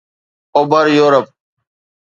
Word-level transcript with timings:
اوڀر 0.55 0.85
يورپ 0.97 1.25